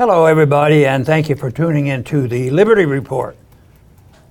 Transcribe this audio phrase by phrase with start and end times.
[0.00, 3.36] Hello, everybody, and thank you for tuning in to the Liberty Report.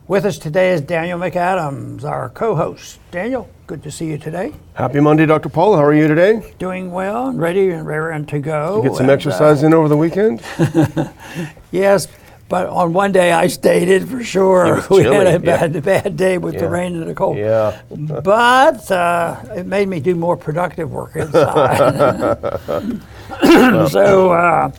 [0.07, 2.97] With us today is Daniel McAdams, our co host.
[3.11, 4.51] Daniel, good to see you today.
[4.73, 5.47] Happy Monday, Dr.
[5.47, 5.75] Paul.
[5.75, 6.55] How are you today?
[6.57, 8.81] Doing well and ready and raring to go.
[8.81, 10.41] Get some and, uh, exercise in over the weekend?
[11.71, 12.07] Yes,
[12.47, 16.57] but on one day I stated for sure we had a bad, bad day with
[16.57, 17.37] the rain and the cold.
[17.37, 17.79] Yeah.
[18.23, 22.23] But uh, it made me do more productive work inside.
[23.91, 24.71] so, uh,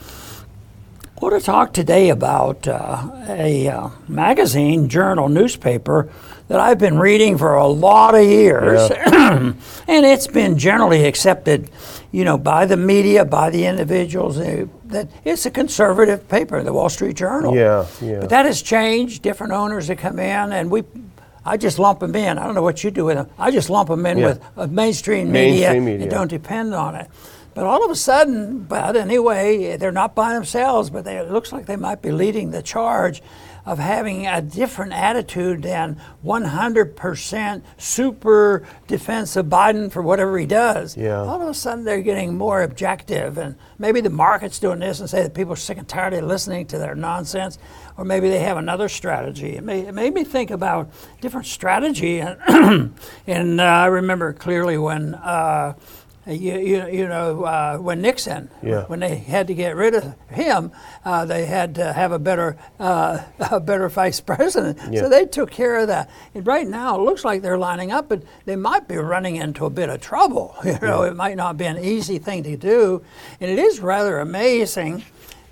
[1.20, 6.10] want to talk today about uh, a uh, magazine, journal, newspaper
[6.48, 9.54] that I've been reading for a lot of years, and
[9.86, 11.70] it's been generally accepted,
[12.10, 16.72] you know, by the media, by the individuals uh, that it's a conservative paper, the
[16.72, 17.54] Wall Street Journal.
[17.54, 18.20] Yeah, yeah.
[18.20, 19.22] But that has changed.
[19.22, 20.82] Different owners have come in, and we.
[21.42, 22.36] I just lump them in.
[22.36, 23.26] I don't know what you do with them.
[23.38, 24.26] I just lump them in Yeah.
[24.26, 26.02] with uh, mainstream media, Mainstream media.
[26.02, 27.08] and don't depend on it.
[27.54, 31.52] But all of a sudden, but anyway, they're not by themselves, but they, it looks
[31.52, 33.22] like they might be leading the charge
[33.66, 40.96] of having a different attitude than 100% super defense of Biden for whatever he does.
[40.96, 41.20] Yeah.
[41.20, 45.10] All of a sudden, they're getting more objective, and maybe the market's doing this and
[45.10, 47.58] say that people are sick and tired of listening to their nonsense,
[47.96, 49.56] or maybe they have another strategy.
[49.56, 50.90] It, may, it made me think about
[51.20, 52.94] different strategy, and,
[53.26, 55.14] and uh, I remember clearly when.
[55.14, 55.74] Uh,
[56.26, 58.84] you, you, you know, uh, when Nixon, Yeah.
[58.84, 60.70] when they had to get rid of him,
[61.04, 64.78] uh, they had to have a better, uh, a better vice president.
[64.90, 65.00] Yeah.
[65.00, 66.10] So they took care of that.
[66.34, 69.64] And right now, it looks like they're lining up, but they might be running into
[69.64, 70.54] a bit of trouble.
[70.70, 73.02] You know, it might not be an easy thing to do,
[73.40, 75.02] and it is rather amazing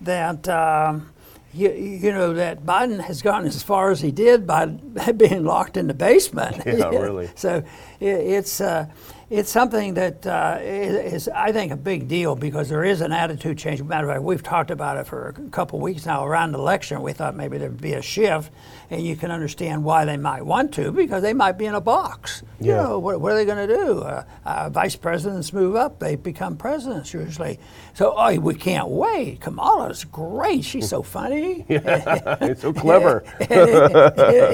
[0.00, 0.48] that.
[0.48, 1.10] Um,
[1.55, 4.66] you, you know that Biden has gone as far as he did by
[5.16, 6.62] being locked in the basement.
[6.66, 7.30] Yeah, really.
[7.36, 7.64] So
[7.98, 8.86] it, it's uh,
[9.30, 13.58] it's something that uh, is, I think, a big deal because there is an attitude
[13.58, 13.82] change.
[13.82, 17.02] Matter of fact, we've talked about it for a couple weeks now around the election.
[17.02, 18.50] We thought maybe there'd be a shift,
[18.91, 21.81] and you can understand why they might want to because they might be in a
[21.81, 22.42] box.
[22.60, 24.00] You know, what, what are they going to do?
[24.00, 27.59] Uh, uh, vice presidents move up; they become presidents usually.
[27.94, 29.41] So, oh, we can't wait.
[29.41, 30.65] Kamala's great.
[30.65, 31.66] She's so funny.
[31.69, 33.25] it's so clever.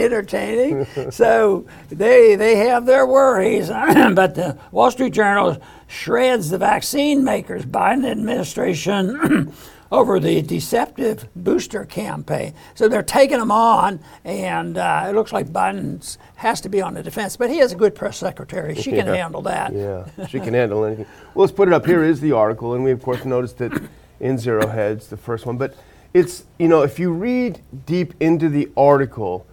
[0.04, 0.86] entertaining.
[1.10, 7.64] So they they have their worries, but the Wall Street Journal shreds the vaccine makers,
[7.64, 9.52] Biden administration.
[9.94, 12.54] Over the deceptive booster campaign.
[12.74, 16.94] So they're taking them on, and uh, it looks like Biden has to be on
[16.94, 17.36] the defense.
[17.36, 18.74] But he has a good press secretary.
[18.74, 19.72] She can handle that.
[19.72, 21.06] Yeah, she can handle anything.
[21.34, 21.86] Well, let's put it up.
[21.86, 23.72] Here is the article, and we, of course, noticed it
[24.18, 25.58] in Zero Hedge, the first one.
[25.58, 25.76] But
[26.12, 29.46] it's, you know, if you read deep into the article,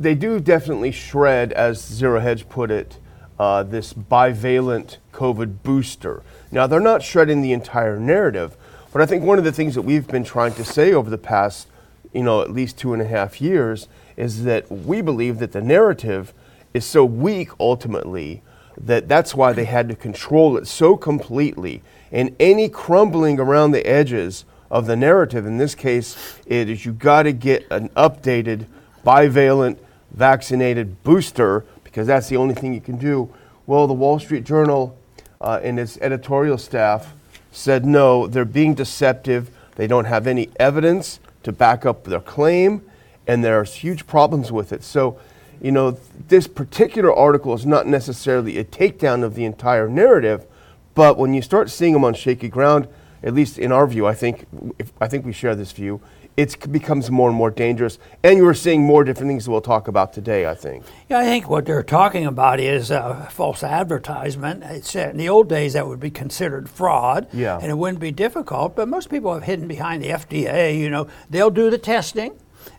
[0.00, 2.98] they do definitely shred, as Zero Hedge put it,
[3.38, 6.24] uh, this bivalent COVID booster.
[6.50, 8.56] Now, they're not shredding the entire narrative,
[8.92, 11.18] but I think one of the things that we've been trying to say over the
[11.18, 11.68] past,
[12.12, 15.62] you know, at least two and a half years is that we believe that the
[15.62, 16.34] narrative
[16.74, 18.42] is so weak ultimately
[18.76, 21.82] that that's why they had to control it so completely.
[22.10, 26.92] And any crumbling around the edges of the narrative, in this case, it is you
[26.92, 28.66] got to get an updated
[29.04, 29.78] bivalent
[30.12, 33.32] vaccinated booster because that's the only thing you can do.
[33.66, 34.96] Well, the Wall Street Journal
[35.40, 37.14] uh, and its editorial staff
[37.50, 39.50] said no, they're being deceptive.
[39.76, 42.82] They don't have any evidence to back up their claim,
[43.26, 44.82] and there's huge problems with it.
[44.82, 45.18] So,
[45.60, 50.46] you know, this particular article is not necessarily a takedown of the entire narrative,
[50.94, 52.88] but when you start seeing them on shaky ground,
[53.22, 54.46] at least in our view, I think,
[54.78, 56.00] if, I think we share this view,
[56.40, 57.98] it becomes more and more dangerous.
[58.22, 60.84] And you are seeing more different things we'll talk about today, I think.
[61.08, 64.62] Yeah, I think what they're talking about is uh, false advertisement.
[64.64, 67.58] It's, uh, in the old days, that would be considered fraud, Yeah.
[67.60, 68.74] and it wouldn't be difficult.
[68.74, 70.78] But most people have hidden behind the FDA.
[70.78, 72.32] You know, they'll do the testing,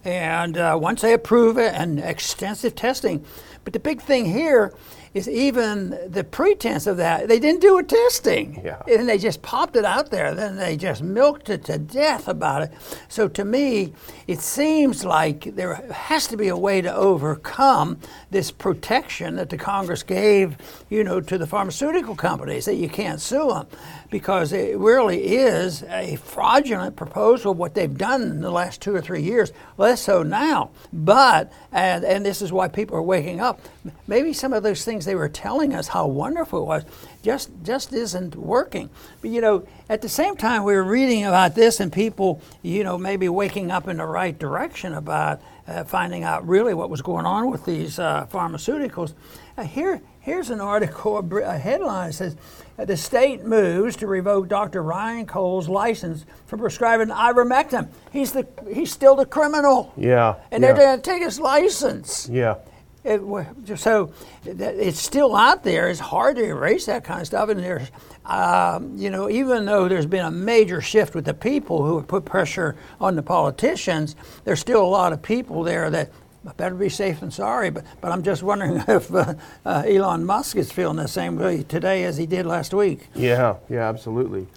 [0.04, 3.24] and uh, once they approve it, and extensive testing.
[3.64, 4.74] But the big thing here
[5.14, 8.62] is even the pretense of that, they didn't do a testing.
[8.64, 8.82] Yeah.
[8.88, 10.34] And they just popped it out there.
[10.34, 12.72] Then they just milked it to death about it.
[13.10, 13.94] So to me,
[14.28, 18.00] it seems like there has to be a way to overcome
[18.30, 20.56] this protection that the Congress gave,
[20.90, 23.68] you know, to the pharmaceutical companies that you can't sue them,
[24.10, 27.54] because it really is a fraudulent proposal.
[27.54, 30.72] What they've done in the last two or three years, less so now.
[30.94, 33.60] But and and this is why people are waking up.
[34.08, 36.84] Maybe some of those things they were telling us how wonderful it was
[37.22, 38.90] just just isn't working.
[39.22, 42.84] But you know, at the same time we were reading about this and people, you
[42.84, 47.02] know, maybe waking up in the right direction about uh, finding out really what was
[47.02, 49.14] going on with these uh, pharmaceuticals.
[49.58, 52.36] Uh, here, here's an article, a headline that says
[52.78, 54.82] the state moves to revoke Dr.
[54.82, 57.90] Ryan Cole's license for prescribing ivermectin.
[58.12, 59.94] He's the he's still the criminal.
[59.96, 60.36] Yeah.
[60.52, 60.74] And yeah.
[60.74, 62.28] they're going to take his license.
[62.30, 62.56] Yeah.
[63.04, 64.14] It, so
[64.46, 65.90] it's still out there.
[65.90, 67.50] It's hard to erase that kind of stuff.
[67.50, 67.90] And there's,
[68.26, 72.08] um, you know, even though there's been a major shift with the people who have
[72.08, 76.12] put pressure on the politicians, there's still a lot of people there that
[76.58, 77.72] better be safe than sorry.
[77.72, 79.34] But, but I'm just wondering if uh,
[79.66, 83.08] uh, Elon Musk is feeling the same way today as he did last week.
[83.16, 84.48] Yeah, yeah, absolutely.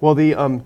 [0.00, 0.64] Well, the, um,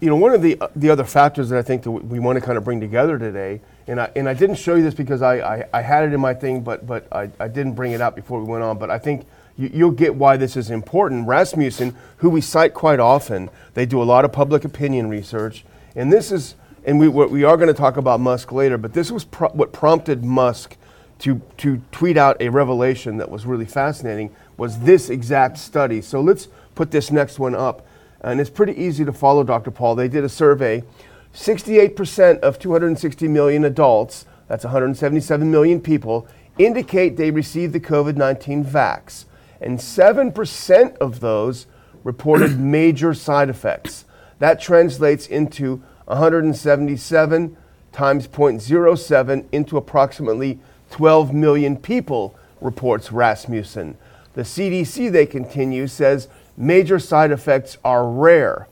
[0.00, 2.38] you know, one of the, uh, the other factors that I think that we want
[2.38, 5.22] to kind of bring together today and I, and I didn't show you this because
[5.22, 8.00] I, I, I had it in my thing, but, but I, I didn't bring it
[8.00, 8.78] out before we went on.
[8.78, 11.28] But I think you, you'll get why this is important.
[11.28, 15.64] Rasmussen, who we cite quite often, they do a lot of public opinion research.
[15.94, 19.12] And this is, and we, we are going to talk about Musk later, but this
[19.12, 20.76] was pro- what prompted Musk
[21.20, 26.00] to, to tweet out a revelation that was really fascinating was this exact study.
[26.00, 27.86] So let's put this next one up.
[28.20, 29.70] And it's pretty easy to follow, Dr.
[29.70, 29.94] Paul.
[29.94, 30.82] They did a survey
[31.36, 36.26] 68% of 260 million adults, that's 177 million people,
[36.58, 39.26] indicate they received the COVID 19 vax.
[39.60, 41.66] And 7% of those
[42.04, 44.06] reported major side effects.
[44.38, 47.56] That translates into 177
[47.92, 50.58] times 0.07 into approximately
[50.90, 53.98] 12 million people, reports Rasmussen.
[54.34, 58.68] The CDC, they continue, says major side effects are rare.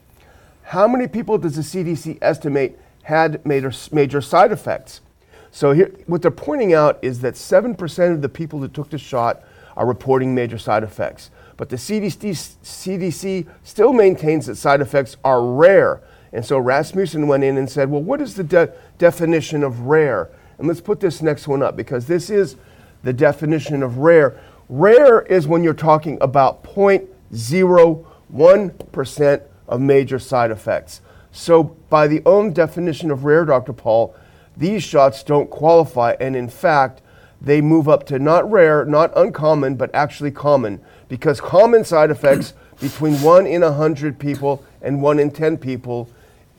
[0.64, 5.02] How many people does the CDC estimate had major, major side effects?
[5.50, 8.98] So here, what they're pointing out is that 7% of the people that took the
[8.98, 9.42] shot
[9.76, 11.30] are reporting major side effects.
[11.56, 16.00] But the CDC, CDC still maintains that side effects are rare.
[16.32, 20.30] And so Rasmussen went in and said, well, what is the de- definition of rare?
[20.58, 22.56] And let's put this next one up because this is
[23.02, 24.40] the definition of rare.
[24.68, 31.00] Rare is when you're talking about 0.01% of major side effects.
[31.32, 33.72] So, by the own definition of rare, Dr.
[33.72, 34.14] Paul,
[34.56, 37.02] these shots don't qualify, and in fact,
[37.40, 42.54] they move up to not rare, not uncommon, but actually common, because common side effects
[42.80, 46.08] between 1 in 100 people and 1 in 10 people,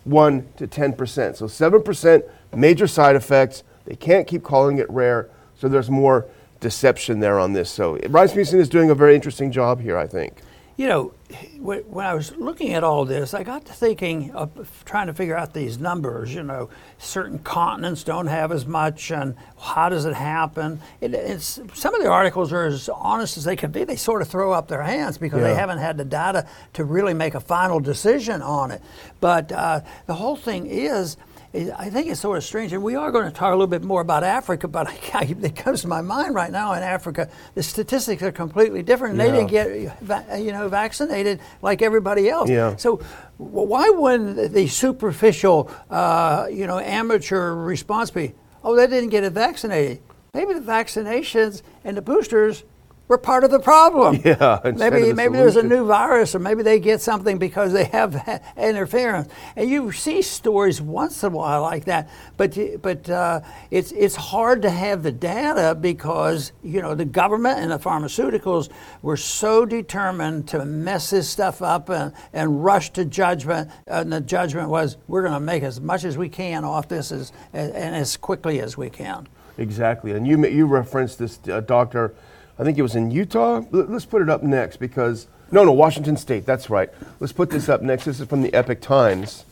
[0.03, 1.35] 1 to 10%.
[1.35, 2.23] So 7%
[2.55, 3.63] major side effects.
[3.85, 6.27] They can't keep calling it rare, so there's more
[6.59, 7.69] deception there on this.
[7.69, 10.41] So Rasmussen is doing a very interesting job here, I think.
[10.77, 11.13] You know,
[11.59, 15.35] when I was looking at all this, I got to thinking of trying to figure
[15.35, 16.33] out these numbers.
[16.33, 20.81] You know, certain continents don't have as much, and how does it happen?
[21.01, 23.83] It, it's some of the articles are as honest as they can be.
[23.83, 25.49] They sort of throw up their hands because yeah.
[25.49, 28.81] they haven't had the data to really make a final decision on it.
[29.19, 31.17] But uh, the whole thing is
[31.55, 33.83] I think it's sort of strange, and we are going to talk a little bit
[33.83, 34.67] more about Africa.
[34.67, 38.83] But I, it comes to my mind right now in Africa, the statistics are completely
[38.83, 39.17] different.
[39.17, 39.25] Yeah.
[39.25, 42.49] They didn't get, you know, vaccinated like everybody else.
[42.49, 42.75] Yeah.
[42.75, 42.97] So
[43.37, 49.33] why wouldn't the superficial, uh, you know, amateur response be, "Oh, they didn't get it
[49.33, 50.01] vaccinated"?
[50.33, 52.63] Maybe the vaccinations and the boosters
[53.07, 54.15] we're part of the problem.
[54.25, 57.85] Yeah, maybe the maybe there's a new virus, or maybe they get something because they
[57.85, 59.31] have interference.
[59.55, 64.15] And you see stories once in a while like that, but but uh, it's it's
[64.15, 68.69] hard to have the data because you know the government and the pharmaceuticals
[69.03, 73.69] were so determined to mess this stuff up and, and rush to judgment.
[73.85, 77.11] And the judgment was we're going to make as much as we can off this
[77.11, 79.27] as, and as quickly as we can.
[79.59, 82.15] Exactly, and you you referenced this uh, doctor
[82.57, 83.63] I think it was in Utah.
[83.71, 86.89] Let's put it up next because, no, no, Washington State, that's right.
[87.19, 88.05] Let's put this up next.
[88.05, 89.45] This is from the Epoch Times.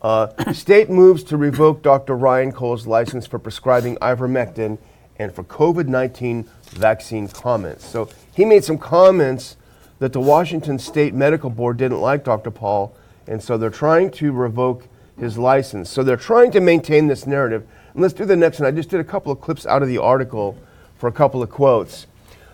[0.00, 2.14] Uh, state moves to revoke Dr.
[2.14, 4.78] Ryan Cole's license for prescribing ivermectin
[5.18, 7.84] and for COVID 19 vaccine comments.
[7.84, 9.56] So he made some comments
[9.98, 12.50] that the Washington State Medical Board didn't like Dr.
[12.50, 12.94] Paul,
[13.26, 14.86] and so they're trying to revoke
[15.18, 15.88] his license.
[15.90, 17.66] So they're trying to maintain this narrative.
[17.94, 18.68] And let's do the next one.
[18.68, 20.56] I just did a couple of clips out of the article
[20.98, 22.06] for a couple of quotes.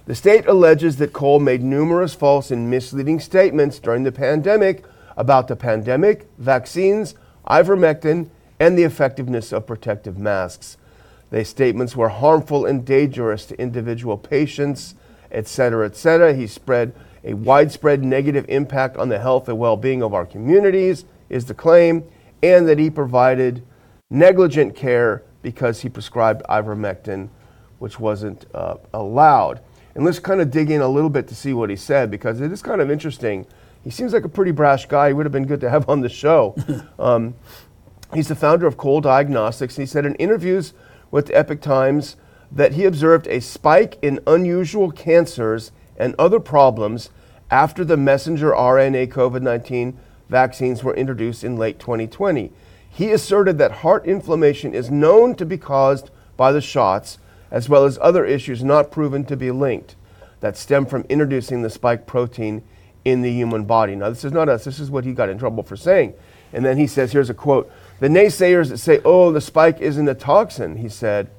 [0.05, 4.85] The state alleges that Cole made numerous false and misleading statements during the pandemic
[5.17, 7.15] about the pandemic, vaccines,
[7.47, 8.29] ivermectin,
[8.59, 10.77] and the effectiveness of protective masks.
[11.31, 14.97] These statements were harmful and dangerous to individual patients,
[15.31, 16.35] etc., etc.
[16.35, 16.93] He spread
[17.25, 21.55] a widespread negative impact on the health and well being of our communities, is the
[21.55, 22.03] claim,
[22.43, 23.65] and that he provided
[24.11, 27.29] negligent care because he prescribed ivermectin,
[27.79, 29.61] which wasn't uh, allowed.
[29.95, 32.41] And let's kind of dig in a little bit to see what he said because
[32.41, 33.47] it is kind of interesting.
[33.85, 35.09] He seems like a pretty brash guy.
[35.09, 36.55] He would have been good to have on the show.
[36.99, 37.35] um,
[38.15, 39.77] he's the founder of Cole Diagnostics.
[39.77, 40.73] And he said in interviews
[41.11, 42.17] with the Epoch Times
[42.51, 47.11] that he observed a spike in unusual cancers and other problems
[47.51, 52.51] after the messenger RNA COVID 19 vaccines were introduced in late 2020.
[52.89, 57.19] He asserted that heart inflammation is known to be caused by the shots,
[57.53, 59.95] as well as other issues not proven to be linked
[60.43, 62.63] that stem from introducing the spike protein
[63.05, 63.95] in the human body.
[63.95, 66.15] Now, this is not us, this is what he got in trouble for saying.
[66.53, 70.09] And then he says, here's a quote The naysayers that say, oh, the spike isn't
[70.09, 71.31] a toxin, he said.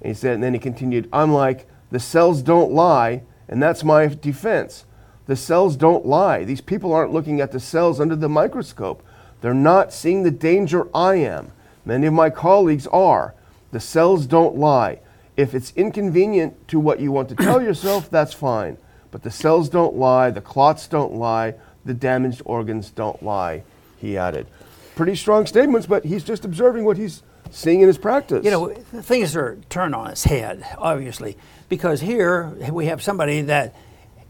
[0.00, 3.84] And he said, and then he continued, I'm like, the cells don't lie, and that's
[3.84, 4.86] my defense.
[5.26, 6.44] The cells don't lie.
[6.44, 9.04] These people aren't looking at the cells under the microscope.
[9.40, 11.52] They're not seeing the danger I am.
[11.84, 13.34] Many of my colleagues are.
[13.72, 15.00] The cells don't lie.
[15.36, 18.76] If it's inconvenient to what you want to tell yourself, that's fine.
[19.10, 23.62] But the cells don't lie, the clots don't lie, the damaged organs don't lie,
[23.98, 24.46] he added.
[24.94, 28.44] Pretty strong statements, but he's just observing what he's seeing in his practice.
[28.44, 31.36] You know, things are turned on its head, obviously,
[31.68, 33.74] because here we have somebody that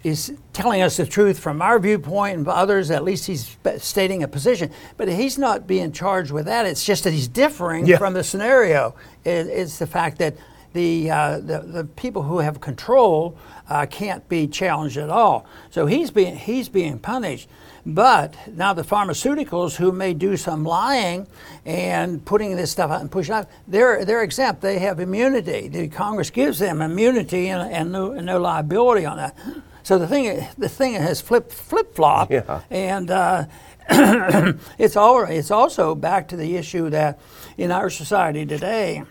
[0.04, 2.90] is telling us the truth from our viewpoint and others.
[2.90, 6.66] At least he's stating a position, but he's not being charged with that.
[6.66, 7.99] It's just that he's differing yeah.
[7.99, 8.94] from the scenario.
[9.25, 10.37] It's the fact that
[10.73, 13.37] the, uh, the, the people who have control
[13.69, 15.47] uh, can't be challenged at all.
[15.71, 17.49] So he's being he's being punished.
[17.85, 21.26] But now the pharmaceuticals who may do some lying
[21.67, 24.61] and putting this stuff out and pushing out, they're, they're exempt.
[24.61, 25.67] They have immunity.
[25.67, 29.37] The Congress gives them immunity and, and, no, and no liability on that.
[29.83, 32.61] So the thing, the thing has flip flip flop, yeah.
[32.71, 33.47] and uh,
[34.79, 35.25] it's all.
[35.25, 37.19] It's also back to the issue that
[37.59, 39.02] in our society today,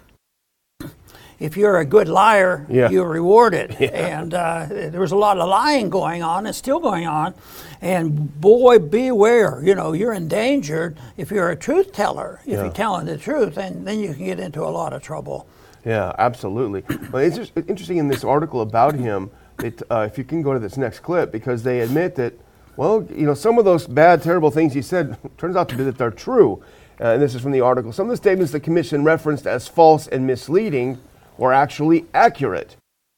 [1.41, 2.89] if you're a good liar, yeah.
[2.89, 3.77] you're rewarded.
[3.81, 4.19] Yeah.
[4.19, 7.33] And uh, there was a lot of lying going on, and still going on.
[7.81, 9.59] And boy, beware!
[9.63, 12.41] You know, you're endangered if you're a truth teller.
[12.43, 12.63] If yeah.
[12.63, 15.47] you're telling the truth, and then you can get into a lot of trouble.
[15.83, 16.83] Yeah, absolutely.
[17.11, 19.31] Well, it's just interesting in this article about him
[19.63, 22.33] it, uh, if you can go to this next clip, because they admit that,
[22.75, 25.83] well, you know, some of those bad, terrible things he said turns out to be
[25.83, 26.63] that they're true.
[26.99, 27.91] Uh, and this is from the article.
[27.91, 30.99] Some of the statements the commission referenced as false and misleading
[31.41, 32.75] were actually accurate.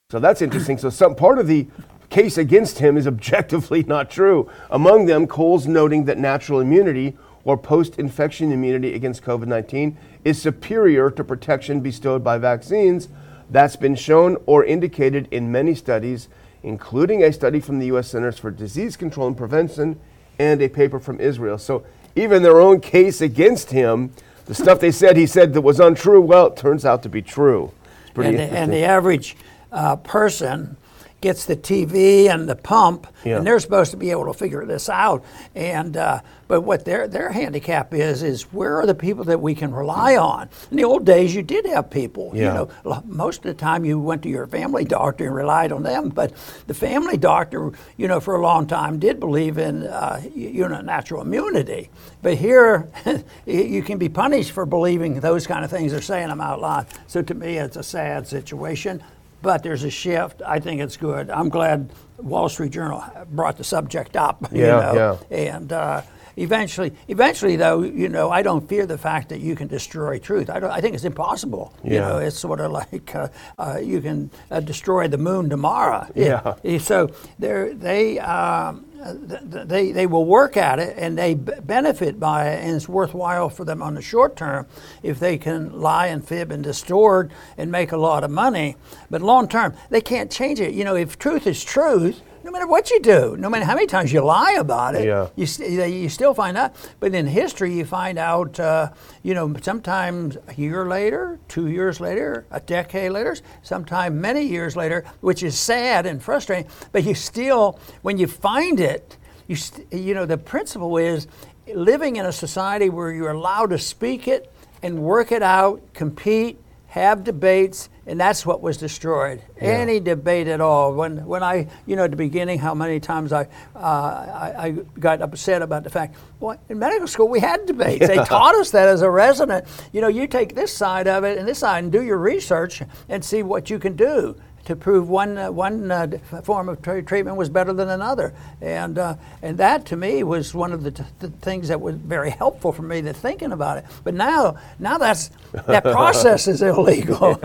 [0.10, 0.77] So that's interesting.
[0.77, 1.68] So some part of the
[2.10, 4.50] case against him is objectively not true.
[4.72, 11.24] Among them, Cole's noting that natural immunity or post-infection immunity against COVID-19 is superior to
[11.25, 13.10] protection bestowed by vaccines
[13.50, 16.30] that's been shown or indicated in many studies,
[16.63, 18.08] including a study from the U.S.
[18.08, 20.00] Centers for Disease Control and Prevention
[20.39, 21.58] and a paper from Israel.
[21.58, 24.12] So even their own case against him,
[24.46, 27.22] the stuff they said he said that was untrue, well, it turns out to be
[27.22, 27.74] true.
[28.15, 29.36] And the, and, the, average
[29.72, 30.77] uh, person
[31.24, 33.38] gets the TV and the pump, yeah.
[33.38, 35.24] and they're supposed to be able to figure this out.
[35.56, 39.56] And uh, but what their their handicap is is where are the people that we
[39.56, 40.50] can rely on?
[40.70, 42.32] In the old days, you did have people.
[42.36, 42.42] Yeah.
[42.42, 45.84] You know, most of the time you went to your family doctor and relied on
[45.84, 46.10] them.
[46.10, 46.34] But
[46.68, 50.82] the family doctor, you know, for a long time did believe in uh, you know
[50.82, 51.89] natural immunity.
[52.22, 52.89] But here,
[53.46, 56.88] you can be punished for believing those kind of things or saying them out loud.
[57.08, 59.01] So to me, it's a sad situation
[59.44, 60.42] but there's a shift.
[60.48, 61.30] I think it's good.
[61.30, 64.48] I'm glad Wall Street Journal brought the subject up.
[64.54, 65.20] Yeah, you know?
[65.30, 65.38] yeah.
[65.38, 66.02] And uh,
[66.38, 70.50] eventually, eventually, though, you know, I don't fear the fact that you can destroy truth.
[70.50, 71.74] I, don't, I think it's impossible.
[71.84, 71.92] Yeah.
[71.92, 76.08] You know, it's sort of like uh, uh, you can uh, destroy the moon tomorrow.
[76.16, 76.56] Yeah.
[76.64, 78.20] It, so they.
[78.20, 83.50] Um, they, they will work at it and they benefit by it, and it's worthwhile
[83.50, 84.65] for them on the short term
[85.01, 88.75] if they can lie and fib and distort and make a lot of money.
[89.10, 90.74] But long term, they can't change it.
[90.74, 93.88] You know, if truth is truth, no matter what you do, no matter how many
[93.88, 95.30] times you lie about it, yeah.
[95.36, 96.76] you, st- you still find out.
[97.00, 98.92] But in history, you find out, uh,
[99.24, 104.76] you know, sometimes a year later, two years later, a decade later, sometimes many years
[104.76, 106.70] later, which is sad and frustrating.
[106.92, 111.28] But you still, when you find it, you, st- you know, the principle is
[111.74, 116.60] living in a society where you're allowed to speak it and work it out, compete,
[116.94, 119.42] have debates, and that's what was destroyed.
[119.58, 119.70] Yeah.
[119.70, 120.94] Any debate at all.
[120.94, 124.72] When when I you know at the beginning, how many times I, uh, I, I
[125.00, 126.16] got upset about the fact.
[126.40, 128.02] Well, in medical school we had debates.
[128.02, 128.08] Yeah.
[128.08, 129.66] They taught us that as a resident.
[129.92, 132.84] You know, you take this side of it and this side and do your research
[133.10, 136.08] and see what you can do to prove one uh, one uh,
[136.43, 140.53] form of tra- treatment was better than another, and uh, and that to me was
[140.53, 143.77] one of the, t- the, things that was very helpful for me to thinking about
[143.77, 143.86] it.
[144.03, 147.36] But now now that's that process is illegal.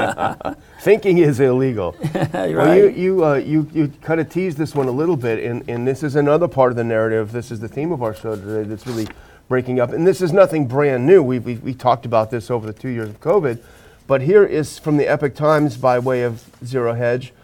[0.80, 1.96] Thinking is illegal.
[2.14, 2.54] right.
[2.54, 5.68] Well, you you, uh, you you kind of teased this one a little bit, and
[5.68, 7.32] and this is another part of the narrative.
[7.32, 8.68] This is the theme of our show today.
[8.68, 9.08] That's really
[9.48, 11.20] breaking up, and this is nothing brand new.
[11.22, 13.60] We we we talked about this over the two years of COVID
[14.08, 17.34] But here is from the Epoch Times by way of Zero Hedge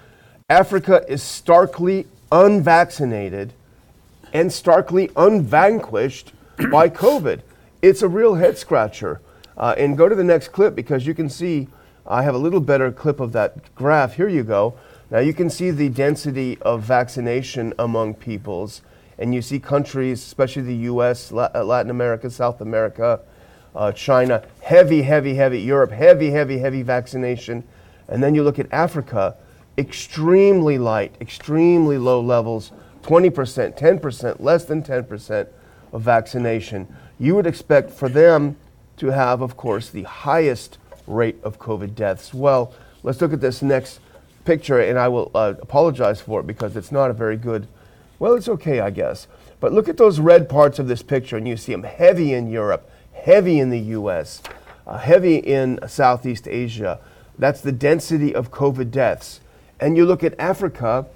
[0.48, 3.52] Africa is starkly unvaccinated
[4.32, 6.32] and starkly unvanquished
[6.70, 7.42] by COVID.
[7.82, 9.20] It's a real head scratcher.
[9.58, 11.68] Uh, and go to the next clip because you can see
[12.06, 14.14] I have a little better clip of that graph.
[14.14, 14.74] Here you go.
[15.10, 18.80] Now you can see the density of vaccination among peoples,
[19.18, 23.20] and you see countries, especially the U.S., uh, Latin America, South America,
[23.74, 25.60] uh, China, heavy, heavy, heavy.
[25.60, 27.64] Europe, heavy, heavy, heavy vaccination,
[28.08, 29.36] and then you look at Africa,
[29.76, 35.48] extremely light, extremely low levels, 20%, 10%, less than 10%
[35.92, 36.86] of vaccination.
[37.18, 38.56] You would expect for them
[38.98, 42.32] to have, of course, the highest rate of COVID deaths.
[42.32, 44.00] Well, let's look at this next
[44.44, 47.66] picture, and I will uh, apologize for it because it's not a very good,
[48.18, 49.26] well, it's okay, I guess.
[49.60, 52.50] But look at those red parts of this picture, and you see them heavy in
[52.50, 52.90] Europe,
[53.24, 54.42] heavy in the US,
[54.86, 57.00] uh, heavy in Southeast Asia.
[57.38, 59.40] That's the density of COVID deaths.
[59.80, 61.06] And you look at Africa,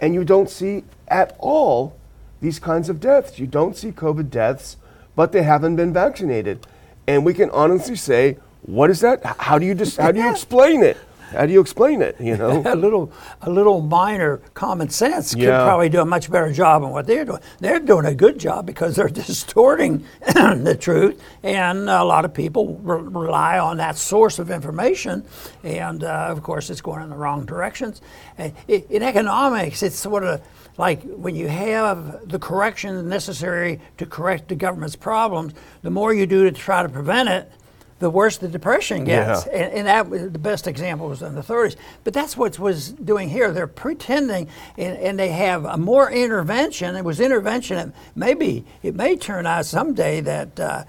[0.00, 1.94] and you don't see at all
[2.40, 3.38] these kinds of deaths.
[3.38, 4.76] You don't see COVID deaths,
[5.14, 6.66] but they haven't been vaccinated.
[7.06, 9.24] And we can honestly say, what is that?
[9.24, 10.96] How do you just, how do you explain it?
[11.32, 12.16] How do you explain it?
[12.20, 15.64] You know, a little, a little minor common sense could Yeah.
[15.64, 17.40] probably do a much better job than what they're doing.
[17.60, 22.76] They're doing a good job because they're distorting the truth, and a lot of people
[22.82, 25.24] re- rely on that source of information,
[25.62, 28.00] and uh, of course, it's going in the wrong directions.
[28.38, 30.40] Uh, i- In economics, it's sort of
[30.78, 36.24] like when you have the corrections necessary to correct the government's problems, the more you
[36.26, 37.50] do to try to prevent it,
[37.98, 39.46] the worse the depression gets.
[39.46, 39.52] Yeah.
[39.52, 41.76] And, and that was the best example was in the 30s.
[42.04, 43.52] But that's what was doing here.
[43.52, 46.96] They're pretending, and, and they have a more intervention.
[46.96, 47.76] It was intervention.
[47.76, 50.84] And maybe it may turn out someday that uh,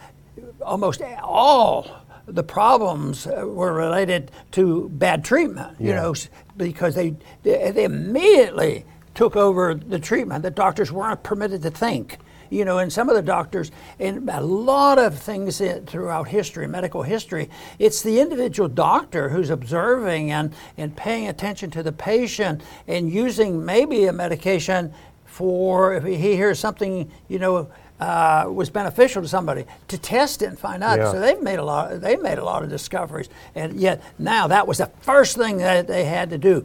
[0.62, 1.90] almost all
[2.28, 5.80] the problems uh, were related to bad treatment.
[5.80, 6.14] You know,
[6.58, 8.86] because they they, they immediately
[9.16, 10.44] took over the treatment.
[10.44, 12.20] The doctors weren't permitted to think.
[12.50, 16.68] You know, and some of the doctors, and a lot of things in, throughout history,
[16.68, 22.62] medical history, it's the individual doctor who's observing and, and paying attention to the patient
[22.88, 24.94] and using maybe a medication
[25.26, 27.70] for if he hears something, you know,
[28.00, 31.00] uh, was beneficial to somebody to test it and find out.
[31.00, 31.12] Yeah.
[31.12, 32.02] So they've made a lot.
[32.02, 35.88] They've made a lot of discoveries, and yet now that was the first thing that
[35.88, 36.64] they had to do.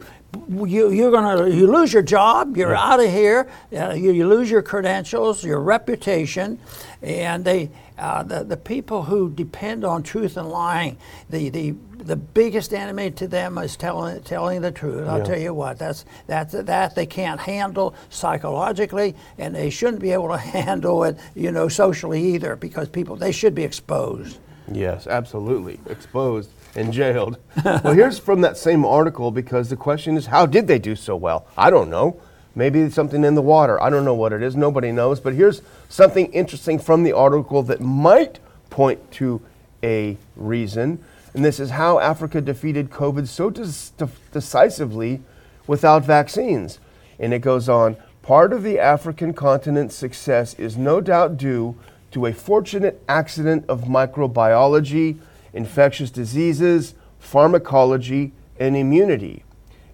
[0.49, 2.57] You, you're gonna you lose your job.
[2.57, 3.47] You're out of here.
[3.75, 6.59] Uh, you, you lose your credentials, your reputation,
[7.01, 10.97] and they uh, the the people who depend on truth and lying.
[11.29, 15.07] The the the biggest enemy to them is telling telling the truth.
[15.07, 15.23] I'll Yeah.
[15.23, 15.77] tell you what.
[15.79, 21.17] That's that's that they can't handle psychologically, and they shouldn't be able to handle it,
[21.35, 24.39] you know, socially either, because people they should be exposed.
[24.71, 25.79] Yes, absolutely.
[25.87, 27.37] Exposed and jailed.
[27.63, 31.15] well, here's from that same article because the question is how did they do so
[31.15, 31.47] well?
[31.57, 32.19] I don't know.
[32.55, 33.81] Maybe it's something in the water.
[33.81, 34.55] I don't know what it is.
[34.55, 35.19] Nobody knows.
[35.19, 39.41] But here's something interesting from the article that might point to
[39.83, 41.03] a reason.
[41.33, 45.21] And this is how Africa defeated COVID so de- decisively
[45.67, 46.79] without vaccines.
[47.19, 51.75] And it goes on part of the African continent's success is no doubt due
[52.11, 55.17] to a fortunate accident of microbiology,
[55.55, 59.43] infectious diseases, pharmacology, and immunity.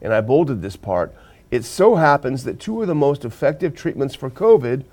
[0.02, 1.16] And I bolded this part.
[1.52, 4.84] It so happens that two of the most effective treatments for COVID,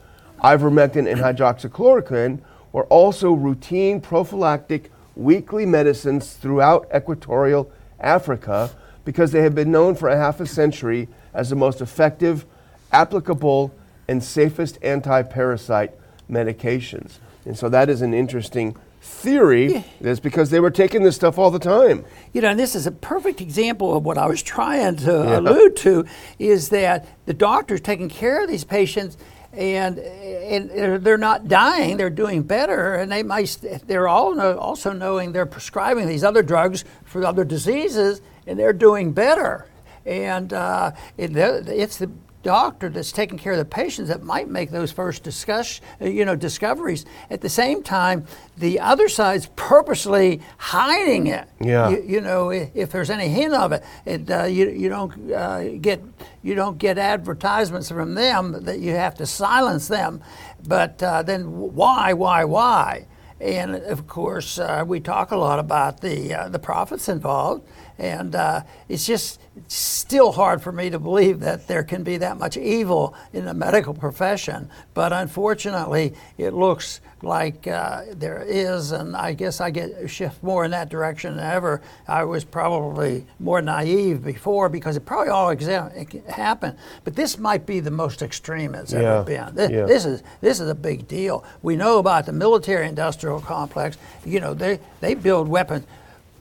[0.44, 8.70] ivermectin and hydroxychloroquine, were also routine prophylactic weekly medicines throughout equatorial Africa
[9.04, 12.44] because they have been known for a half a century as the most effective,
[12.92, 13.72] applicable,
[14.06, 15.92] and safest anti parasite
[16.30, 17.18] medications.
[17.44, 18.76] And so that is an interesting
[19.08, 19.84] theory.
[20.00, 22.04] is because they were taking this stuff all the time.
[22.32, 25.76] You know, and this is a perfect example of what I was trying to allude
[25.78, 26.04] to
[26.38, 29.16] is that the doctor's taking care of these patients
[29.52, 34.58] and and they're- they're not dying, they're doing better, and they might they're all know,
[34.58, 39.66] also knowing they're prescribing these other drugs for other diseases and they're doing better.
[40.04, 42.10] And uh, it, it's the
[42.42, 46.36] doctor that's taking care of the patients that might make those first discuss, you know,
[46.36, 47.04] discoveries.
[47.30, 51.48] At the same time, the other side's purposely hiding it.
[51.60, 51.90] Yeah.
[51.90, 55.68] You, you know, if there's any hint of it, it uh, you, you don't uh,
[55.80, 56.02] get
[56.42, 60.22] you don't get advertisements from them that you have to silence them.
[60.66, 63.06] But uh, then why, why, why?
[63.40, 68.34] And of course, uh, we talk a lot about the uh, the profits involved, and
[68.34, 72.38] uh, it's just it's still hard for me to believe that there can be that
[72.38, 74.70] much evil in the medical profession.
[74.94, 80.64] But unfortunately, it looks like uh, there is, and I guess I get shift more
[80.64, 81.82] in that direction than ever.
[82.06, 86.78] I was probably more naive before because it probably all exa- happened.
[87.02, 88.98] But this might be the most extreme it's Yeah.
[89.16, 89.54] ever been.
[89.56, 89.86] This, Yeah.
[89.86, 91.42] this is this is a big deal.
[91.62, 93.98] We know about the military-industrial complex.
[94.24, 95.84] You know, they they build weapons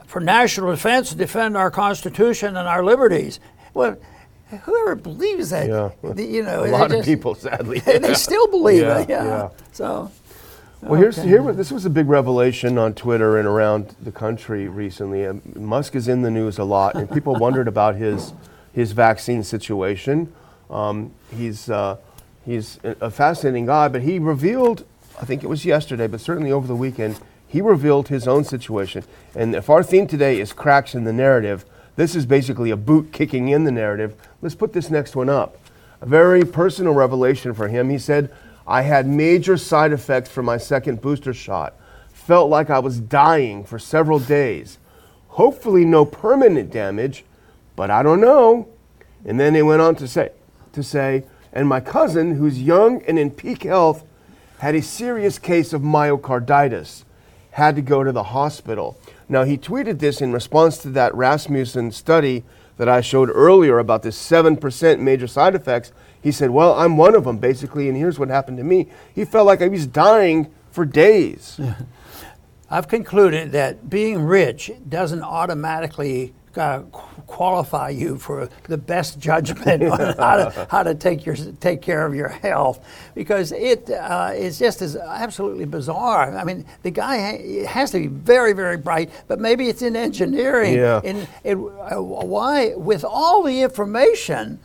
[0.08, 3.40] for national defense to defend our Constitution and our liberties.
[3.74, 3.98] Well,
[4.64, 5.92] whoever believes that, Yeah.
[6.16, 7.80] you know, a lot of people, sadly.
[7.86, 9.10] they still believe Yeah, it.
[9.10, 9.24] Yeah.
[9.26, 9.50] yeah.
[9.74, 10.10] So.
[10.82, 11.52] Well, here's here.
[11.54, 15.26] This was a big revelation on Twitter and around the country recently.
[15.26, 18.34] Um, Musk is in the news a lot, and people wondered about his
[18.74, 20.32] his vaccine situation.
[20.70, 21.98] Um, he's uh,
[22.46, 24.86] he's a fascinating guy, but he revealed,
[25.20, 29.04] I think it was yesterday, but certainly over the weekend, he revealed his own situation.
[29.36, 33.12] And if our theme today is cracks in the narrative, this is basically a boot
[33.12, 34.16] kicking in the narrative.
[34.42, 35.58] Let's put this next one up.
[36.02, 37.90] A very personal revelation for him.
[37.90, 38.32] He said,
[38.68, 41.74] I had major side effects from my second booster shot.
[42.12, 44.78] Felt like I was dying for several days.
[45.30, 47.24] Hopefully, no permanent damage,
[47.76, 48.68] but I don't know.
[49.26, 50.32] And then he went on to say,
[50.74, 54.04] to say, and my cousin, who's young and in peak health,
[54.60, 57.04] had a serious case of myocarditis,
[57.58, 59.00] had to go to the hospital.
[59.28, 62.44] Now, he tweeted this in response to that Rasmussen study
[62.78, 65.92] that I showed earlier about the 7% major side effects.
[66.22, 68.90] He said, Well, I'm one of them, basically, and here's what happened to me.
[69.14, 71.60] He felt like I was dying for days.
[72.70, 76.82] I've concluded that being rich doesn't automatically uh,
[77.28, 82.06] qualify you for the best judgment on how to, how to take your take care
[82.06, 82.84] of your health
[83.16, 86.36] because it uh, is just as absolutely bizarre.
[86.36, 89.96] I mean, the guy ha- has to be very very bright, but maybe it's in
[89.96, 90.76] engineering.
[90.76, 91.02] Yeah.
[91.46, 94.60] Uh, why, with all the information.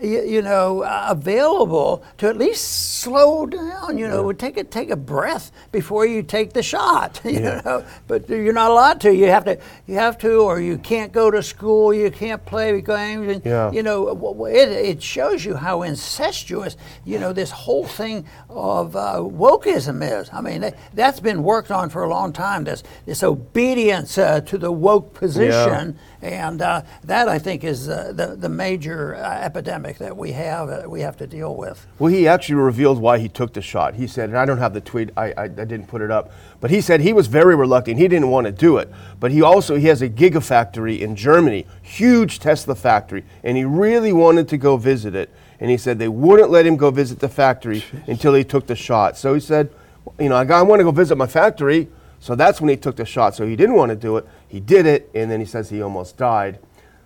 [0.00, 3.98] You, you know, uh, available to at least slow down.
[3.98, 7.20] You know, take a take a breath before you take the shot.
[7.28, 7.60] You Yeah.
[7.64, 9.14] know, but you're not allowed to.
[9.14, 11.92] You have to, you have to, or you can't go to school.
[11.92, 13.28] You can't play games.
[13.36, 13.70] And, Yeah.
[13.72, 19.16] You know, it, it shows you how incestuous, you know, this whole thing of uh,
[19.18, 20.30] wokeism is.
[20.32, 22.64] I mean, that, that's been worked on for a long time.
[22.64, 28.12] This this obedience uh, to the woke position, and uh, that I think is uh,
[28.14, 31.86] the the major uh, epidemic that we have uh, we have to deal with.
[31.98, 33.94] Well, he actually revealed why he took the shot.
[33.94, 36.32] He said, and I don't have the tweet, I, I, I didn't put it up,
[36.60, 37.98] but he said he was very reluctant.
[37.98, 38.90] He didn't want to do it.
[39.20, 44.12] But he also, he has a gigafactory in Germany, huge Tesla factory, and he really
[44.12, 45.30] wanted to go visit it.
[45.60, 48.76] And he said they wouldn't let him go visit the factory until he took the
[48.76, 49.16] shot.
[49.16, 49.70] So he said,
[50.18, 51.88] you know, I, I want to go visit my factory.
[52.20, 53.34] So that's when he took the shot.
[53.34, 54.26] So he didn't want to do it.
[54.48, 56.58] He did it, and then he says he almost died.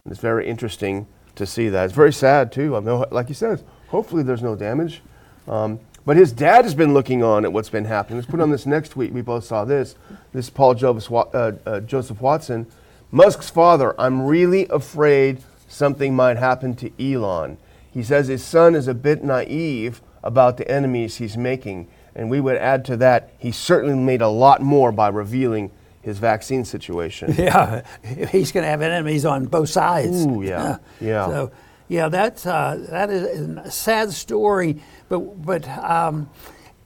[0.05, 1.85] And it's very interesting to see that.
[1.85, 2.76] It's very sad too.
[2.76, 5.02] I mean, like he says, hopefully there's no damage.
[5.46, 8.18] Um, but his dad has been looking on at what's been happening.
[8.18, 9.12] Let's put on this next tweet.
[9.12, 9.94] We both saw this.
[10.33, 12.66] This is Paul uh, uh, Joseph Watson.
[13.11, 17.59] Musk's father, I'm really afraid something might happen to Elon.
[17.90, 21.88] He says his son is a bit naive about the enemies he's making.
[22.14, 25.70] And we would add to that, he certainly made a lot more by revealing
[26.02, 27.34] his vaccine situation.
[27.38, 27.82] Yeah,
[28.30, 30.26] he's going to have enemies on both sides.
[30.26, 31.26] Ooh, yeah, yeah.
[31.26, 31.50] So,
[31.88, 34.82] yeah, that's uh, that is a sad story.
[35.08, 36.28] But but um,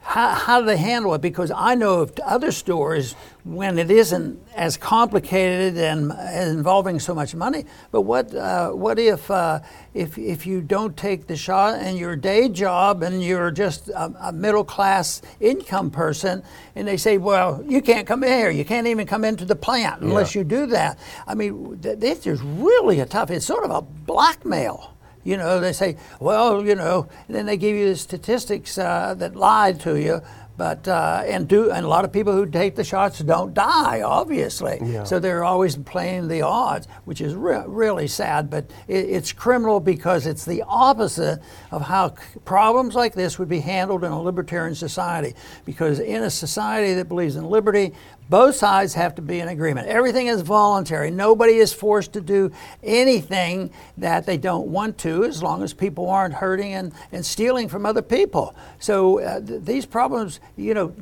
[0.07, 1.21] how, how do they handle it?
[1.21, 6.12] Because I know of other stores when it isn't as complicated and,
[6.57, 7.64] involving so much money.
[7.90, 9.61] But what uh, what if uh,
[9.95, 14.12] if if you don't take the shot and your day job and you're just a,
[14.29, 16.42] a middle class income person,
[16.77, 19.57] and they say, well, you can't come in here, you can't even come into the
[19.57, 20.40] plant unless Yeah.
[20.40, 20.99] you do that.
[21.27, 23.31] I mean, th- this is really a tough.
[23.31, 24.92] It's sort of a blackmail.
[25.27, 29.15] You know, they say, well, you know, and then they give you the statistics uh,
[29.19, 30.23] that lie to you.
[30.59, 34.01] But uh, and do and a lot of people who take the shots don't die,
[34.01, 34.79] obviously.
[34.83, 35.05] Yeah.
[35.05, 38.49] So they're always playing the odds, which is re- really sad.
[38.49, 43.51] But it, it's criminal because it's the opposite of how c- problems like this would
[43.51, 45.35] be handled in a libertarian society.
[45.67, 47.93] Because in a society that believes in liberty,
[48.29, 49.87] both sides have to be in agreement.
[49.89, 51.11] Everything is voluntary.
[51.11, 52.51] Nobody is forced to do
[52.83, 57.69] anything that they don't want to, as long as people aren't hurting and, and stealing
[57.69, 58.55] from other people.
[58.79, 60.95] So uh, th- these problems, you know,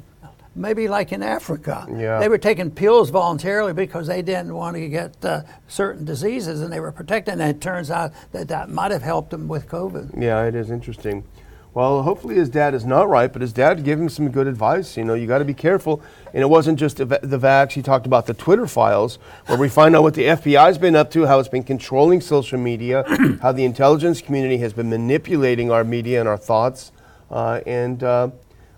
[0.57, 2.21] maybe like in Africa, Yeah.
[2.21, 6.73] they were taking pills voluntarily because they didn't want to get uh, certain diseases and
[6.73, 7.33] they were protected.
[7.33, 10.21] And it turns out that that might have helped them with COVID.
[10.23, 11.25] Yeah, it is interesting.
[11.75, 14.97] Well, hopefully his dad is not right, but his dad gave him some good advice.
[14.97, 16.01] You know, you got to be careful.
[16.33, 17.73] And it wasn't just the, vax.
[17.73, 21.11] He talked about the Twitter files, where we find out what the FBI's been up
[21.11, 23.05] to, how it's been controlling social media,
[23.43, 26.93] how the intelligence community has been manipulating our media and our thoughts.
[27.29, 28.31] Uh, and uh,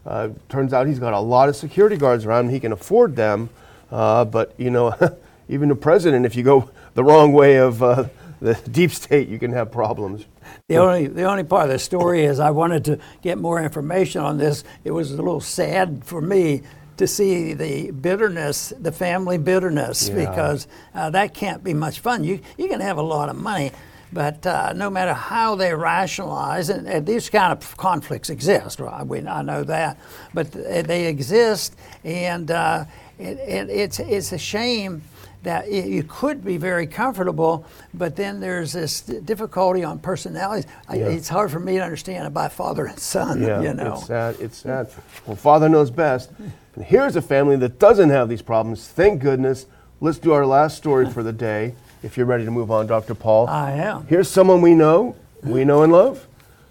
[0.07, 2.51] uh, turns out he's got a lot of security guards around him.
[2.51, 3.51] He can afford them.
[3.91, 4.95] Uh, but, you know,
[5.51, 8.07] even the president, if you go the wrong way of uh,
[8.41, 10.25] the deep state, you can have problems.
[10.68, 14.20] The only the only part of the story is I wanted to get more information
[14.20, 14.64] on this.
[14.83, 16.62] It was a little sad for me
[16.96, 20.29] to see the bitterness, the family bitterness, Yeah.
[20.29, 22.24] because uh, that can't be much fun.
[22.24, 23.70] You you can have a lot of money,
[24.12, 28.81] but uh, no matter how they rationalize, and, and these kind of conflicts exist.
[28.81, 29.07] Right?
[29.07, 30.00] We, I know that,
[30.35, 32.87] but they exist, and uh,
[33.20, 35.02] it, it, it's it's a shame
[35.47, 40.67] that you could be very comfortable, but then there's this difficulty on personalities.
[40.89, 41.07] I, Yeah.
[41.07, 43.41] It's hard for me to understand about father and son.
[43.43, 43.95] Yeah, you know.
[43.95, 44.37] it's sad.
[44.41, 44.89] It's sad.
[45.25, 46.31] Well, Father knows best.
[46.75, 48.89] And here's a family that doesn't have these problems.
[48.89, 49.67] Thank goodness.
[50.01, 51.75] Let's do our last story for the day.
[52.03, 53.15] If you're ready to move on, Dr.
[53.15, 53.47] Paul.
[53.49, 54.07] I am.
[54.09, 56.27] Here's someone we know, we know and love.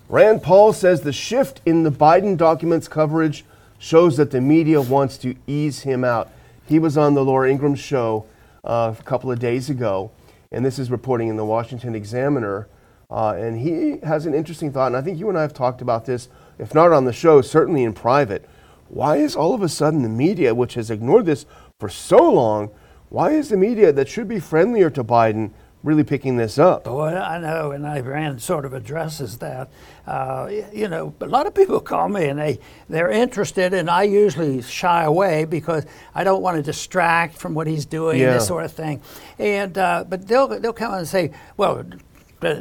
[0.09, 3.45] Rand Paul says the shift in the Biden documents coverage
[3.79, 6.29] shows that the media wants to ease him out.
[6.67, 8.25] He was on the Laura Ingraham show
[8.65, 10.11] a couple of days ago,
[10.51, 12.67] and this is reporting in the Washington Examiner.
[13.09, 15.81] Uh, and he has an interesting thought, and I think you and I have talked
[15.81, 18.49] about this, if not on the show, certainly in private.
[18.87, 21.45] Why is all of a sudden the media, which has ignored this
[21.79, 22.71] for so long,
[23.09, 25.51] why is the media that should be friendlier to Biden
[25.85, 26.83] really picking this up?
[26.83, 29.69] Boy, I know, and Iran sort of addresses that.
[30.07, 34.03] Uh, you know, a lot of people call me and they, they're interested, and I
[34.03, 38.33] usually shy away because I don't want to distract from what he's doing, Yeah.
[38.33, 39.01] this sort of thing.
[39.39, 41.83] And uh, but they'll they'll come and say, well.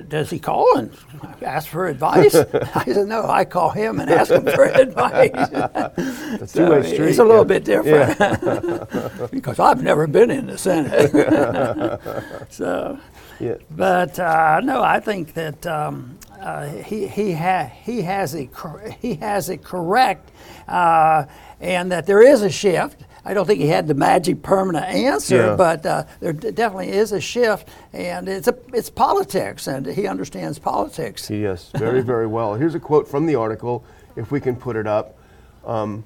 [0.09, 0.97] Does he call and
[1.43, 2.35] ask for advice?
[2.75, 5.31] I said, no, I call him and ask him for advice.
[6.41, 7.09] It's So two-way street.
[7.11, 7.59] It's a little yeah.
[7.59, 11.11] bit different because I've never been in the Senate.
[12.51, 12.99] so,
[13.41, 13.55] Yeah.
[13.71, 18.95] but uh, no, I think that um, uh, he he ha- he has it cor-
[19.01, 20.31] he has it correct,
[20.69, 21.25] uh,
[21.61, 23.03] and that there is a shift.
[23.27, 25.57] I don't think he had the magic permanent answer, Yeah.
[25.57, 30.07] but uh, there d- definitely is a shift, and it's a it's politics, and he
[30.07, 31.31] understands politics.
[31.31, 32.55] Yes, very, very well.
[32.55, 33.83] Here's a quote from the article,
[34.17, 35.17] if we can put it up.
[35.67, 36.05] Um,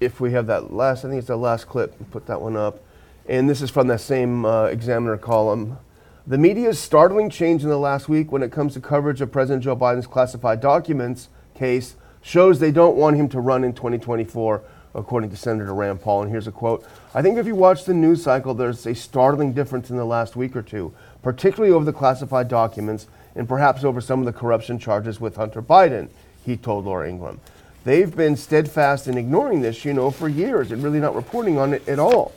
[0.00, 2.80] if we have that last, I think it's the last clip, put that one up.
[3.28, 5.78] And this is from that same uh, Examiner column.
[6.26, 9.62] The media's startling change in the last week when it comes to coverage of President
[9.62, 14.62] Joe Biden's classified documents case shows they don't want him to run in 2024,
[14.94, 16.22] according to Senator Rand Paul.
[16.22, 16.82] And here's a quote
[17.14, 20.34] I think if you watch the news cycle, there's a startling difference in the last
[20.34, 23.06] week or two, particularly over the classified documents
[23.36, 26.08] and perhaps over some of the corruption charges with Hunter Biden,
[26.42, 27.38] he told Laura Ingraham.
[27.84, 31.74] They've been steadfast in ignoring this, you know, for years and really not reporting on
[31.74, 32.32] it at all.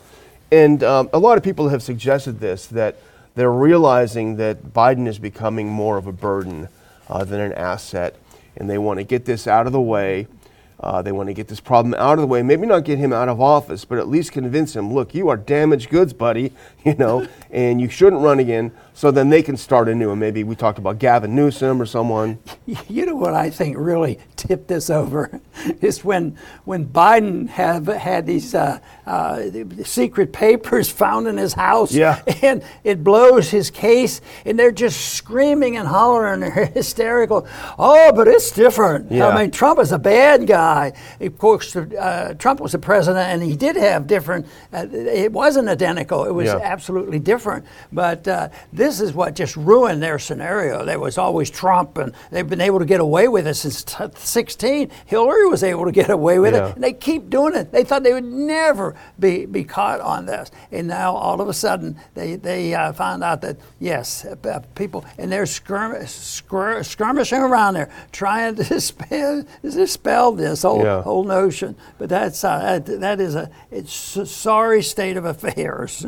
[0.51, 2.97] And um, a lot of people have suggested this that
[3.37, 6.69] they're realizing that Biden is becoming more of a burden
[7.07, 8.15] uh, than an asset,
[8.55, 10.25] and they want to get this out of the way.
[10.79, 12.41] Uh, they want to get this problem out of the way.
[12.41, 15.37] Maybe not get him out of office, but at least convince him, look, you are
[15.37, 16.51] damaged goods, buddy,
[16.83, 18.71] you know, and you shouldn't run again.
[18.97, 20.09] So then they can start anew.
[20.09, 22.39] And maybe we talked about Gavin Newsom or someone.
[22.89, 25.39] You know what I think really tipped this over
[25.81, 29.41] is when when Biden have had these uh, uh,
[29.83, 32.21] secret papers found in his house, Yeah.
[32.41, 37.47] and it blows his case, and they're just screaming and hollering, they're hysterical.
[37.77, 39.11] Oh, but it's different.
[39.11, 39.27] Yeah.
[39.27, 40.93] I mean, Trump is a bad guy.
[41.21, 44.45] Of course, uh, Trump was the president, and he did have different.
[44.73, 46.25] Uh, it wasn't identical.
[46.25, 46.59] It was Yeah.
[46.61, 47.65] absolutely different.
[47.91, 48.49] But uh,
[48.87, 50.85] this is what just ruined their scenario.
[50.85, 53.83] There was always Trump, and they've been able to get away with it since
[54.15, 54.89] 16.
[55.05, 56.67] Hillary was able to get away with Yeah.
[56.69, 57.73] it, and they keep doing it.
[57.73, 61.53] They thought they would never be, be caught on this, and now all of a
[61.53, 67.73] sudden they they uh, found out that yes, uh, people and they're skir- skirmishing around
[67.73, 71.01] there trying to dispel, dispel this whole Yeah.
[71.01, 71.75] whole notion.
[71.97, 76.05] But that's uh, that, that is a it's a sorry state of affairs.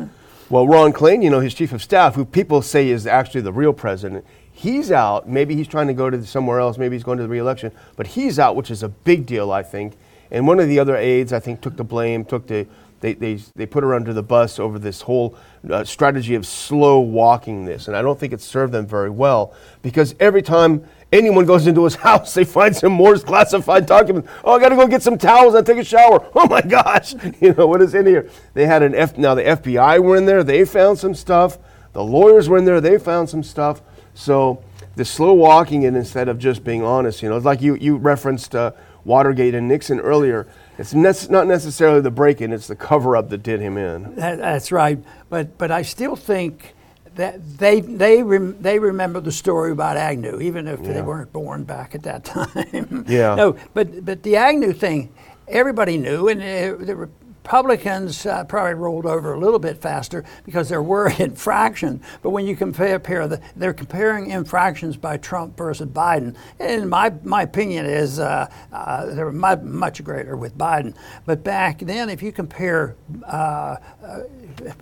[0.50, 3.52] Well, Ron Klain, you know, his chief of staff, who people say is actually the
[3.52, 5.28] real president, he's out.
[5.28, 6.76] Maybe he's trying to go to somewhere else.
[6.76, 9.62] Maybe he's going to the reelection, but he's out, which is a big deal, I
[9.62, 9.96] think.
[10.32, 12.66] And one of the other aides, I think, took the blame, took the
[13.00, 15.34] they, they, they put her under the bus over this whole
[15.70, 17.88] uh, strategy of slow walking this.
[17.88, 21.84] And I don't think it served them very well because every time anyone goes into
[21.84, 24.28] his house, they find some more classified documents.
[24.44, 26.26] Oh, I got to go get some towels and take a shower.
[26.34, 27.14] Oh my gosh.
[27.40, 28.28] You know, what is in here?
[28.54, 30.42] They had an F, now the FBI were in there.
[30.42, 31.58] They found some stuff.
[31.92, 32.80] The lawyers were in there.
[32.80, 33.82] They found some stuff.
[34.14, 34.62] So
[34.96, 37.22] the slow walking and instead of just being honest.
[37.22, 38.72] You know, it's like you you referenced uh,
[39.04, 40.46] Watergate and Nixon earlier.
[40.78, 44.14] It's ne- not necessarily the break-in; it's the cover-up that did him in.
[44.16, 45.02] That, that's right.
[45.28, 46.74] But but I still think
[47.16, 50.92] that they they rem, they remember the story about Agnew, even if yeah.
[50.94, 53.04] they weren't born back at that time.
[53.08, 53.34] yeah.
[53.34, 55.12] No, but but the Agnew thing,
[55.48, 57.08] everybody knew, and uh, the
[57.42, 62.02] Republicans uh, probably rolled over a little bit faster because there were infractions.
[62.22, 66.36] But when you compare, the, they're comparing infractions by Trump versus Biden.
[66.58, 70.94] And my, my opinion is uh, uh, they're much, much greater with Biden.
[71.26, 74.20] But back then, if you compare uh, uh,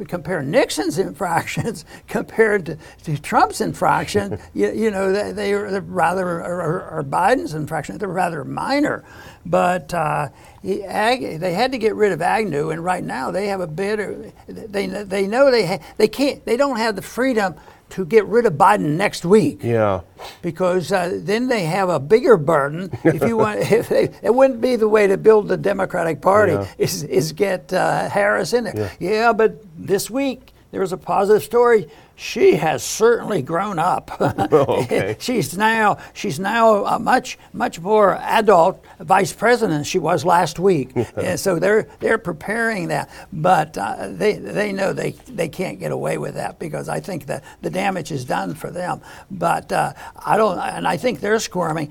[0.09, 6.42] compare Nixon's infractions compared to, to Trump's infraction, you, you, know, they, they are rather,
[6.42, 9.05] or, or, Biden's infraction, they're rather minor.
[9.49, 10.29] But uh,
[10.63, 13.67] he, Ag, they had to get rid of Agnew, and right now they have a
[13.67, 14.33] bid.
[14.47, 17.55] They, they know they, ha, they can't, they don't have the freedom
[17.91, 19.61] to get rid of Biden next week.
[19.63, 20.03] Yeah.
[20.43, 22.91] Because uh, then they have a bigger burden.
[23.05, 26.53] if you want, if they, it wouldn't be the way to build the Democratic Party
[26.53, 26.67] yeah.
[26.77, 28.95] is, is get uh, Harris in there.
[29.01, 29.11] Yeah.
[29.11, 34.11] yeah, but this week there was a positive story she has certainly grown up.
[34.50, 35.16] Oh, okay.
[35.20, 40.59] she's now she's now a much much more adult vice president than she was last
[40.59, 40.90] week.
[41.16, 45.92] and so they're they're preparing that, but uh, they they know they they can't get
[45.92, 49.00] away with that because I think that the damage is done for them.
[49.31, 49.92] But uh,
[50.24, 51.90] I don't, and I think they're squirming.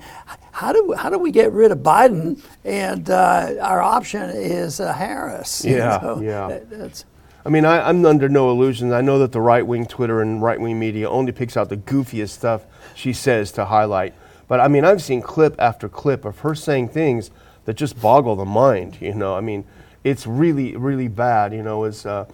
[0.52, 2.40] How do how do we get rid of Biden?
[2.64, 5.64] And uh, our option is uh, Harris.
[5.64, 6.48] Yeah, yeah.
[6.70, 7.04] That,
[7.48, 8.92] I mean, I, am under no illusions.
[8.92, 11.78] I know that the right wing Twitter and right wing media only picks out the
[11.78, 14.12] goofiest stuff she says to highlight.
[14.48, 17.30] But I mean, I've seen clip after clip of her saying things
[17.64, 18.98] that just boggle the mind.
[19.00, 19.64] You know, I mean,
[20.04, 21.54] it's really, really bad.
[21.54, 22.26] You know, as uh,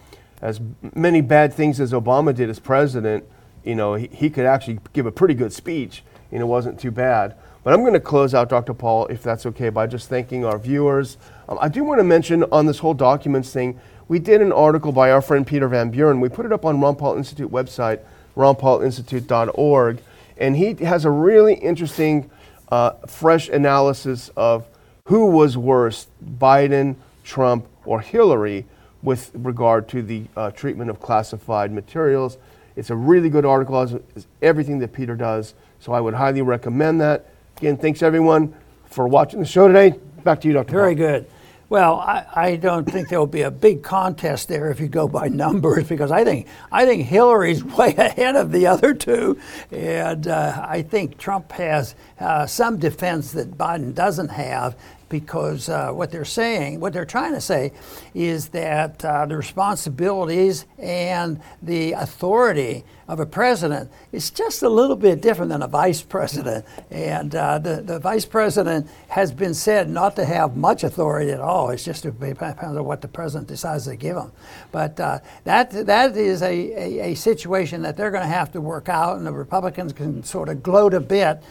[0.42, 0.60] as
[0.96, 3.22] many bad things as Obama did as president,
[3.62, 6.02] you know, he, he could actually give a pretty good speech.
[6.32, 7.36] and it wasn't too bad.
[7.62, 8.74] But I'm going to close out, Dr.
[8.74, 11.18] Paul, if that's okay, by just thanking our viewers.
[11.48, 14.92] Um, I do want to mention on this whole documents thing we did an article
[14.92, 16.20] by our friend Peter Van Buren.
[16.20, 18.00] We put it up on Ron Paul Institute website,
[18.36, 19.98] ronpaulinstitute.org,
[20.36, 22.30] and he has a really interesting,
[22.70, 24.66] uh, fresh analysis of
[25.06, 26.06] who was worse,
[26.38, 28.66] Biden, Trump, or Hillary,
[29.02, 32.38] with regard to the uh, treatment of classified materials.
[32.74, 35.54] It's a really good article, as, as everything that Peter does.
[35.78, 37.26] So I would highly recommend that.
[37.58, 38.54] Again, thanks everyone
[38.86, 39.98] for watching the show today.
[40.24, 40.72] Back to you, Dr.
[40.72, 41.26] Very good.
[41.74, 45.08] Well, I, I, don't think there will be a big contest there if you go
[45.08, 49.40] by numbers because I think I think Hillary's way ahead of the other two,
[49.72, 54.76] and uh, I think Trump has uh, some defense that Biden doesn't have
[55.08, 57.72] because uh, what they're saying, what they're trying to say,
[58.14, 64.96] is that uh, the responsibilities and the authority of a president is just a little
[64.96, 66.64] bit different than a vice president.
[66.90, 71.40] And uh, the, the vice president has been said not to have much authority at
[71.40, 71.70] all.
[71.70, 74.32] It's just depends on what the president decides to give him.
[74.72, 78.60] But uh, that, that is a, a, a situation that they're going to have to
[78.60, 81.42] work out, and the Republicans can sort of gloat a bit.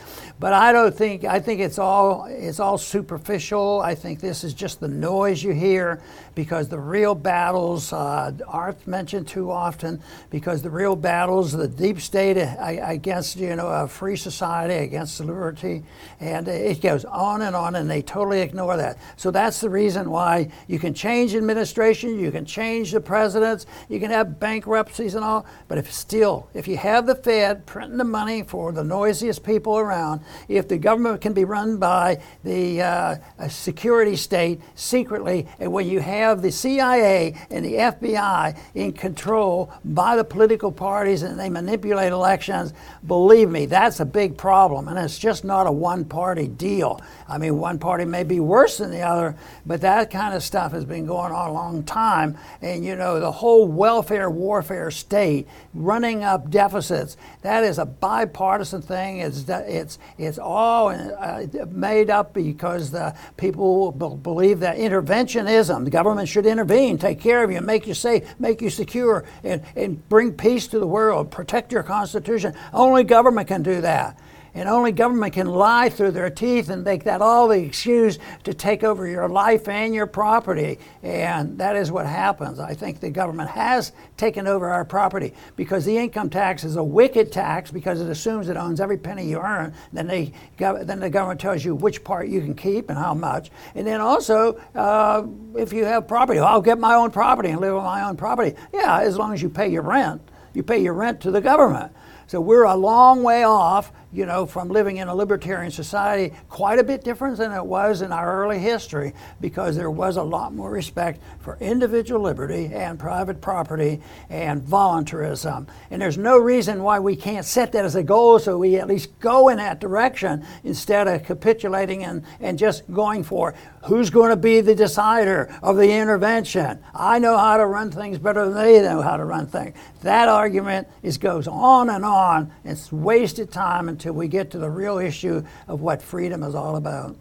[0.44, 3.80] But I don't think, I think it's all, it's all superficial.
[3.80, 6.02] I think this is just the noise you hear
[6.36, 12.00] because the real battles uh, aren't mentioned too often because the real battles, the deep
[12.00, 15.84] state against you know a free society, against liberty,
[16.20, 18.98] and it goes on and on, and they totally ignore that.
[19.18, 24.00] So that's the reason why you can change administration, you can change the presidents, you
[24.00, 28.04] can have bankruptcies and all, but if still, if you have the Fed printing the
[28.04, 33.16] money for the noisiest people around, if the government can be run by the uh,
[33.50, 39.72] security state secretly, and when you have have the CIA and the FBI in control
[39.86, 42.74] by the political parties and they manipulate elections,
[43.06, 44.88] believe me, that's a big problem.
[44.88, 47.02] And it's just not a one party deal.
[47.28, 50.72] I mean, one party may be worse than the other, but that kind of stuff
[50.72, 52.38] has been going on a long time.
[52.62, 58.82] And, you know, the whole welfare warfare state running up deficits, that is a bipartisan
[58.82, 59.20] thing.
[59.20, 66.13] It's, it's, it's all uh, made up because the people believe that interventionism, the government
[66.26, 70.34] should intervene, take care of you, make you safe, make you secure, and, and bring
[70.34, 72.56] peace to the world, protect your Constitution.
[72.74, 74.18] Only government can do that.
[74.56, 78.54] And only government can lie through their teeth and make that all the excuse to
[78.54, 80.78] take over your life and your property.
[81.02, 82.60] And that is what happens.
[82.60, 86.84] I think the government has taken over our property because the income tax is a
[86.84, 89.74] wicked tax because it assumes it owns every penny you earn.
[89.92, 93.50] Then, they, then the government tells you which part you can keep and how much.
[93.74, 95.26] And then also, uh,
[95.56, 98.56] if you have property, I'll get my own property and live on my own property.
[98.72, 100.22] Yeah, as long as you pay your rent.
[100.54, 101.92] You pay your rent to the government.
[102.28, 106.80] So we're a long way off, you know, from living in a libertarian society, quite
[106.80, 110.54] a bit different than it was in our early history, because there was a lot
[110.54, 115.68] more respect for individual liberty and private property and voluntarism.
[115.90, 118.88] And there's no reason why we can't set that as a goal so we at
[118.88, 123.56] least go in that direction instead of capitulating and, and just going for
[123.86, 126.80] who's going to be the decider of the intervention.
[126.94, 129.76] I know how to run things better than they know how to run things.
[130.02, 132.52] That argument is goes on and on.
[132.64, 136.76] It's wasted time until we get to the real issue of what freedom is all
[136.76, 137.16] about.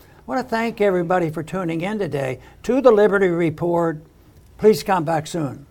[0.00, 4.02] I want to thank everybody for tuning in today to the Liberty Report.
[4.56, 5.66] Please come back soon.